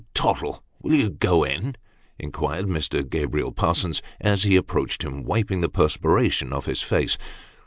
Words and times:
"Tottlo, 0.15 0.63
will 0.81 0.95
you 0.95 1.11
'go 1.11 1.43
in 1.43 1.75
'?"inquired 2.19 2.65
Mr. 2.65 3.07
Gabriel 3.07 3.51
Parsons, 3.51 4.01
as 4.19 4.41
he 4.41 4.55
approached 4.55 5.03
him, 5.03 5.21
wiping 5.23 5.61
the 5.61 5.69
perspiration 5.69 6.51
off 6.51 6.65
his 6.65 6.81
face. 6.81 7.19